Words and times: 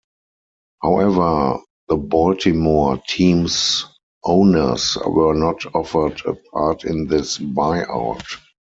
However, 0.81 1.59
the 1.87 1.95
Baltimore 1.95 2.99
team's 3.07 3.85
owners 4.23 4.97
were 5.05 5.35
not 5.35 5.63
offered 5.75 6.19
a 6.25 6.33
part 6.51 6.85
in 6.85 7.05
this 7.05 7.37
buyout. 7.37 8.25